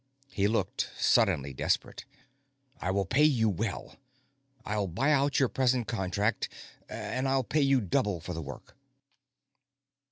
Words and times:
He 0.31 0.47
looked 0.47 0.89
suddenly 0.97 1.53
desperate. 1.53 2.05
"I 2.79 2.89
will 2.89 3.05
pay 3.05 3.23
you 3.23 3.47
well. 3.49 3.97
I'll 4.65 4.87
buy 4.87 5.11
out 5.11 5.39
your 5.39 5.47
present 5.47 5.85
contract, 5.87 6.49
and 6.89 7.27
I'll 7.27 7.43
pay 7.43 7.61
you 7.61 7.81
double 7.81 8.19
for 8.19 8.33
the 8.33 8.41
work." 8.41 8.75